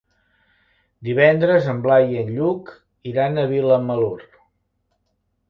[1.09, 2.73] Divendres en Blai i en Lluc
[3.13, 4.27] iran a Vilamalur.